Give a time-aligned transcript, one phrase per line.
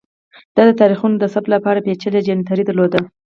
[0.55, 2.99] دا د تاریخونو د ثبت لپاره پېچلی جنتري درلوده